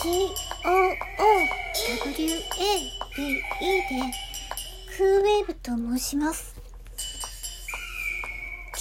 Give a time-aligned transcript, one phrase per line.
[0.00, 0.12] COOWABE で
[4.96, 6.54] クーウェーブと申します。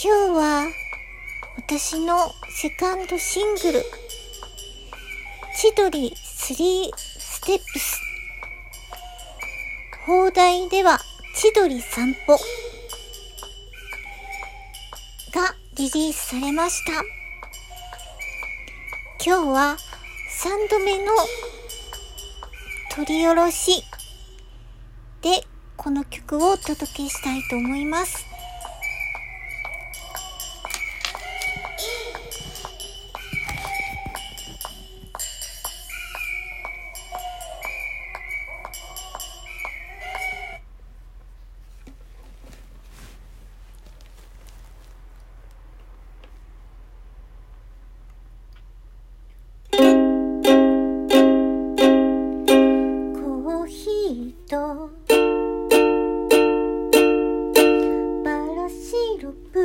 [0.02, 0.66] 今日は
[1.58, 3.84] 私のセカンドシングル
[5.58, 8.00] 千鳥3ステップス。
[10.06, 11.02] 放題では
[11.36, 12.40] 千鳥散歩。
[15.34, 16.94] がリリースされました。
[19.22, 19.76] 今日は
[20.42, 21.12] 3度目の
[22.96, 23.84] 取り下ろし
[25.22, 28.29] でこの曲をお届けしたいと思います。
[54.70, 54.76] バ
[58.56, 59.58] ラシロップ。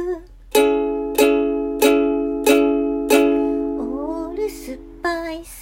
[3.79, 5.61] オールスパイス。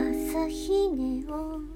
[0.00, 1.70] 朝日ネオン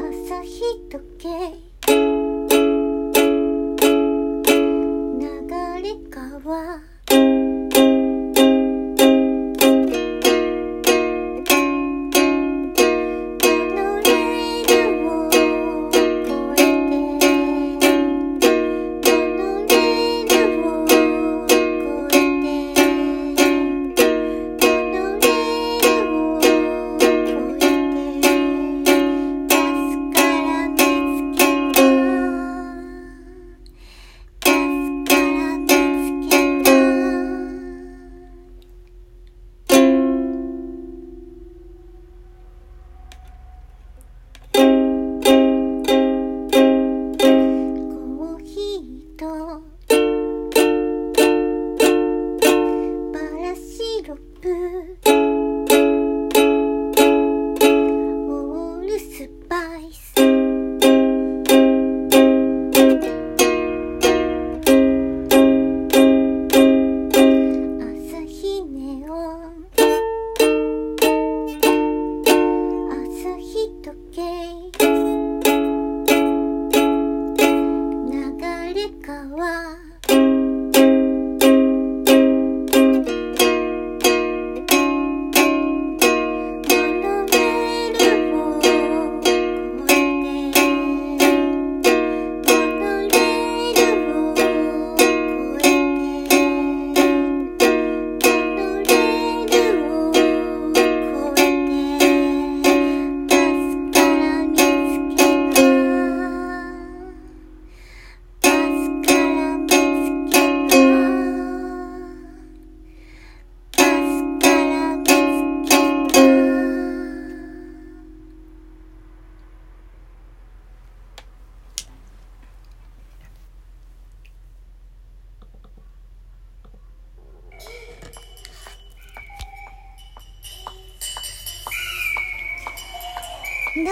[0.00, 0.58] 朝日
[0.90, 1.71] 時計。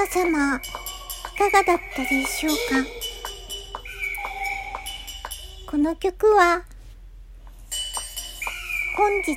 [0.00, 0.60] 皆様い
[1.36, 2.90] かがだったでしょうか？
[5.70, 6.62] この曲は
[8.96, 9.34] 本日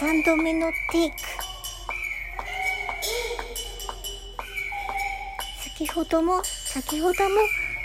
[0.00, 1.16] 3度目のテイク。
[5.62, 7.36] 先ほども先ほども、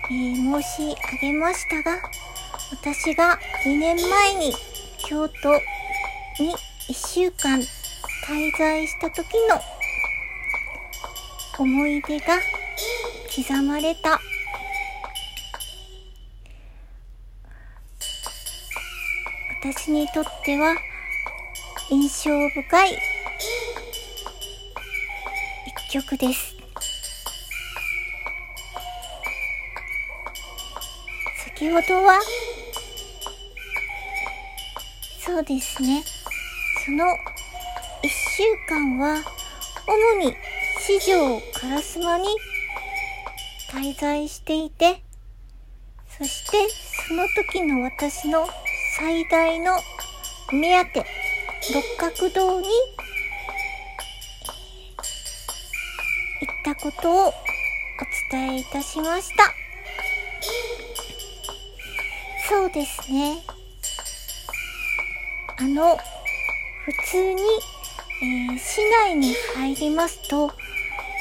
[0.09, 1.97] えー申し上げましたが
[2.71, 4.53] 私が2年前に
[4.99, 5.51] 京都
[6.41, 6.55] に
[6.87, 9.59] 1週間滞在した時の
[11.59, 12.37] 思い出が
[13.35, 14.19] 刻まれた。
[19.59, 20.75] 私にとっては
[21.89, 22.97] 印象深い
[25.89, 26.55] 一曲です。
[31.43, 32.21] 先ほどは
[35.19, 36.03] そうですね。
[36.85, 37.05] その
[38.03, 39.23] 一週間は
[39.87, 40.35] 主に
[40.87, 42.27] 四条烏丸に
[43.69, 45.03] 滞在していて
[46.17, 46.57] そして
[47.07, 48.47] その時の私の
[48.97, 49.73] 最大の
[50.53, 51.05] お目当て
[51.73, 52.67] 六角堂に
[56.39, 57.33] 行ったことをお
[58.31, 59.53] 伝えいたしました
[62.49, 63.39] そうですね。
[65.57, 65.97] あの、
[66.85, 67.41] 普通に、
[68.21, 70.49] えー、市内に入りますと、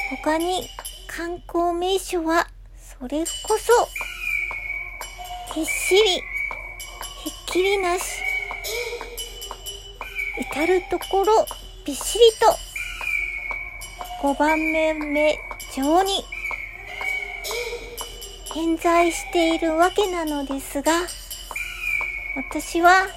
[0.09, 0.69] 他に
[1.07, 3.73] 観光名所は、それこそ、
[5.53, 6.21] ひっしり、ひ
[7.29, 8.03] っきりなし、
[10.39, 11.45] 至るところ、
[11.85, 15.37] びっしりと、5番目目
[15.75, 16.23] 上に、
[18.53, 20.93] 偏在しているわけなのですが、
[22.37, 23.07] 私は、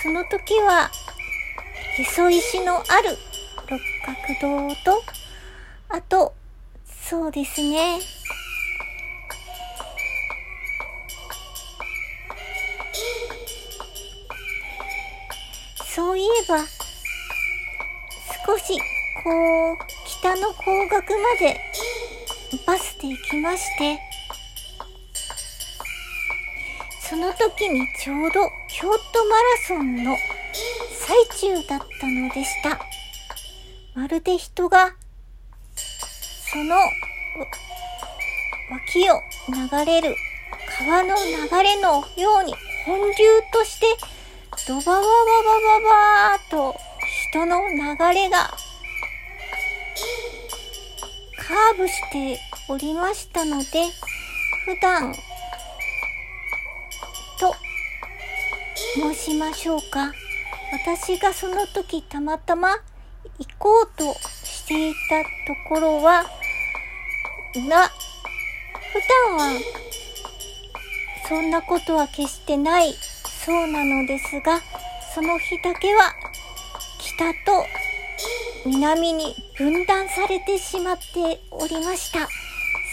[0.00, 0.92] その時は、
[1.98, 3.18] へそ石のある
[3.68, 3.80] 六
[4.40, 5.23] 角堂と、
[5.88, 6.34] あと、
[6.84, 8.00] そうですね。
[15.94, 16.58] そういえば、
[18.46, 18.78] 少し、
[19.22, 21.60] こう、北の方角まで
[22.66, 24.00] バスで行きまして、
[27.00, 30.16] その時にちょうど京都マラソンの
[30.90, 32.80] 最中だったのでした。
[33.94, 34.96] まるで人が、
[36.54, 36.76] その
[38.70, 40.14] 脇を流れる
[40.78, 42.54] 川の流れのように
[42.86, 43.12] 本流
[43.52, 43.86] として
[44.68, 46.76] ドババババババーと
[47.32, 48.56] 人の流れが
[51.36, 53.64] カーブしておりましたので
[54.64, 55.12] 普段
[57.40, 57.52] と
[58.94, 60.12] 申しましょうか
[60.70, 62.76] 私がその時たまたま
[63.40, 64.04] 行こうと
[64.64, 65.28] していたと
[65.68, 66.24] ころは
[67.60, 67.90] が
[68.92, 69.60] 普段は
[71.28, 74.60] そんなことは決してないそうなのですが、
[75.14, 76.14] その日だけは
[76.98, 77.66] 北と
[78.66, 82.28] 南に分断されてしまっておりました。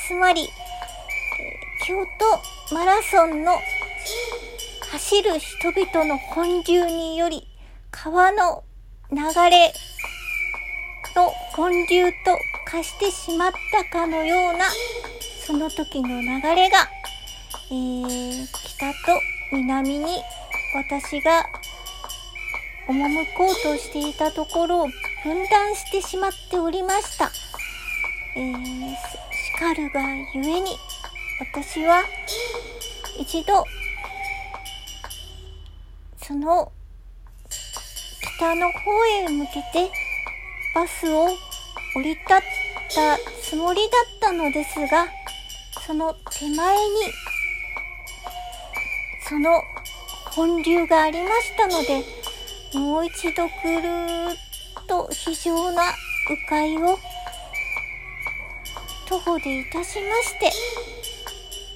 [0.07, 0.49] つまり、
[1.85, 2.05] 京
[2.69, 3.53] 都マラソンの
[4.91, 7.47] 走る人々の本流により
[7.91, 8.63] 川の
[9.11, 9.17] 流
[9.49, 9.73] れ
[11.15, 14.65] の本流と化してしまったかのような
[15.45, 16.89] その時の流れが、
[17.69, 18.95] えー、北と
[19.51, 20.21] 南に
[20.73, 21.49] 私が
[22.87, 24.87] 赴こうとしていたところを
[25.23, 27.31] 分断してしまっておりました。
[28.35, 28.95] えー、
[29.57, 30.01] 叱るが
[30.33, 30.77] ゆえに、
[31.39, 32.03] 私は
[33.19, 33.65] 一度、
[36.23, 36.71] その
[38.37, 40.00] 北の方へ向けて
[40.73, 41.27] バスを
[41.95, 42.25] 降り立っ
[42.95, 45.07] たつもりだったのですが、
[45.85, 46.81] その手前に、
[49.27, 49.61] その
[50.31, 52.03] 本流がありましたので、
[52.73, 54.35] もう一度ぐるーっ
[54.87, 55.91] と非常な迂
[56.47, 56.97] 回を
[59.09, 60.51] 徒歩でいたしまして、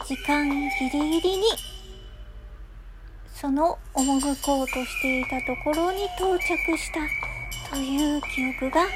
[0.07, 1.43] 時間ギリギリに
[3.33, 7.34] その赴こうとしていたところに到着した。
[7.75, 8.87] という記憶があ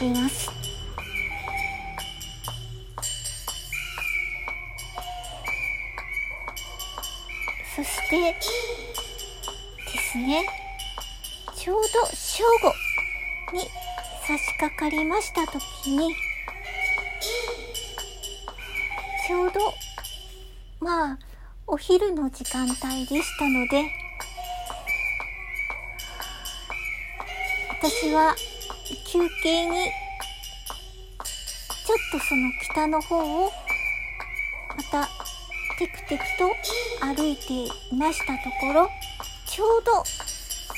[0.00, 0.50] ります。
[7.76, 8.40] そしてで
[9.98, 10.48] すね、
[11.54, 12.72] ちょうど正午
[13.52, 13.68] に
[14.26, 16.14] 差し掛かりました時に、
[19.26, 19.60] ちょうど、
[20.80, 21.18] まあ、
[21.66, 23.99] お昼の時間帯でしたので、
[27.82, 28.36] 私は
[29.06, 33.50] 休憩に、ちょっとその北の方を、
[34.76, 35.08] また
[35.78, 36.54] テクテクと
[37.06, 38.90] 歩いていましたところ、
[39.46, 40.04] ちょうど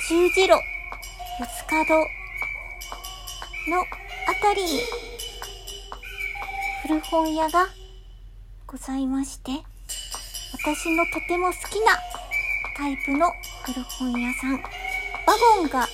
[0.09, 0.53] 十字路、
[1.41, 1.97] 四つ角
[3.69, 4.81] のあたりに
[6.87, 7.67] 古本屋が
[8.65, 9.51] ございまして、
[10.53, 11.99] 私のとても好きな
[12.77, 13.29] タイプの
[13.65, 14.61] 古本屋さん、ワ
[15.57, 15.89] ゴンが、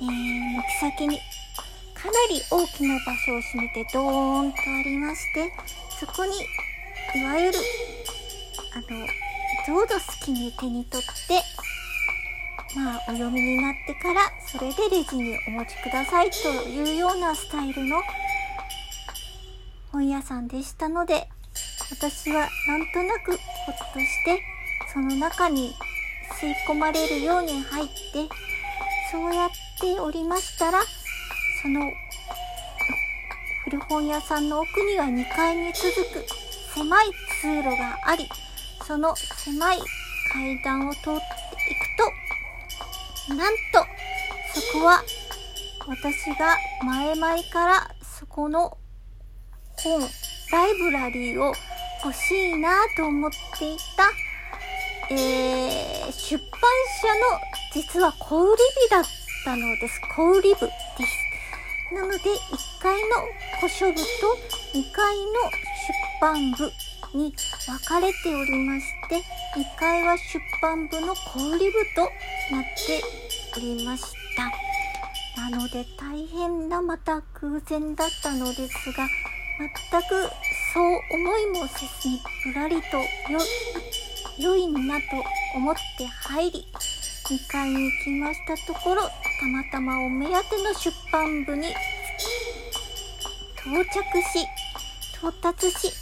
[0.00, 1.18] えー、軒先に
[1.94, 5.52] かなり大きな場所を占めてドーンとありまして、
[5.98, 6.32] そこに、
[7.20, 7.58] いわゆる
[8.74, 9.06] あの、
[9.66, 11.42] どうぞ好きに手に取って、
[12.78, 18.02] まあ、お読みになってから、それでレジにお持ちくださいというようなスタイルの
[19.90, 21.26] 本屋さんでしたので、
[21.90, 24.42] 私はなんとなくほっとして、
[24.92, 25.74] その中に
[26.38, 28.28] 吸い込まれるように入って、
[29.10, 30.80] そうやっておりましたら、
[31.62, 31.92] その
[33.64, 36.26] 古本屋さんの奥には2階に続く
[36.74, 37.06] 狭い
[37.40, 38.28] 通路があり、
[38.86, 39.78] その狭い
[40.32, 41.18] 階段を通っていく
[43.28, 43.86] と、なんと、
[44.54, 45.02] そこは
[45.86, 48.76] 私が前々からそこの
[49.76, 50.00] 本、
[50.52, 51.52] ライブラリーを
[52.04, 54.10] 欲しいなと思っていた
[55.08, 56.50] えー、出版
[57.00, 59.04] 社の実は小売日だっ
[59.44, 60.00] たのです。
[60.16, 60.64] 小売部です。
[61.94, 63.08] なので、1階の
[63.60, 64.00] 古書部と
[64.72, 65.24] 2階の
[65.84, 66.72] 出版部
[67.12, 67.34] に
[67.66, 69.16] 分かれておりまして、
[69.60, 71.64] 2階は出版部の小売部
[71.94, 72.00] と
[72.50, 73.02] なって
[73.58, 74.04] おりまし
[75.34, 75.42] た。
[75.42, 79.06] なので大変なまた偶然だったのですが、
[79.90, 80.30] 全く
[80.72, 82.96] そう思いもせずにぶらりと
[83.30, 83.38] よ、
[84.40, 85.04] 良いなと
[85.54, 86.66] 思って入り、
[87.28, 89.10] 2階に行きましたところ、た
[89.46, 91.68] またまお目当ての出版部に
[93.58, 93.92] 到着
[94.22, 94.46] し、
[95.18, 95.92] 到達し、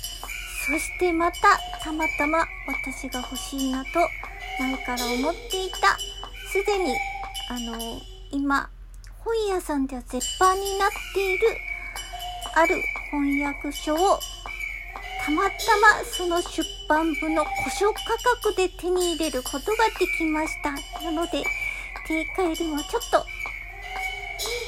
[0.67, 1.39] そしてまた
[1.83, 3.91] たまたま私が欲しいなと
[4.61, 5.97] 前から思っていた、
[6.53, 6.95] すでに、
[7.49, 8.01] あの、
[8.31, 8.69] 今、
[9.21, 11.47] 本屋さんでは絶版になっている
[12.55, 12.77] ある
[13.11, 14.21] 翻訳書を
[15.25, 18.03] たまたまその出版部の古書価
[18.43, 20.73] 格で手に入れることができました。
[21.03, 21.43] なので、
[22.07, 23.25] 定価よりもちょっと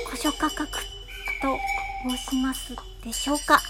[0.07, 1.59] 古書価格と
[2.09, 3.61] 申しますでしょうか。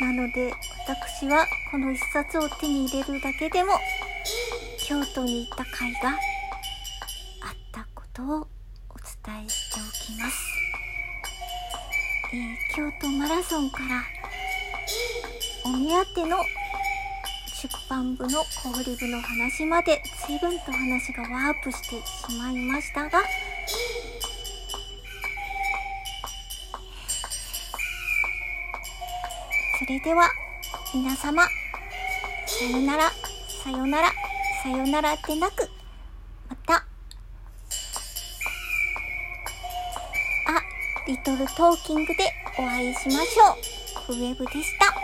[0.00, 0.54] なので、
[0.86, 3.72] 私はこの一冊を手に入れるだけでも
[4.78, 6.18] 京都に行った甲斐があっ
[7.72, 8.94] たことをお
[9.26, 10.36] 伝えしておきます。
[12.32, 14.19] えー、京都マラソンから
[15.64, 16.38] お目当ての
[17.52, 23.20] 出版部の小売部の話まで随分と話がワープしてしまいましたが
[29.78, 30.30] それでは
[30.94, 31.42] 皆様
[32.46, 33.10] さよなら
[33.62, 34.08] さよなら
[34.62, 35.68] さよならでなく
[36.48, 36.82] またあ
[41.06, 43.80] リトルトーキングでお会いしましょう。
[44.12, 44.99] ウェブでした。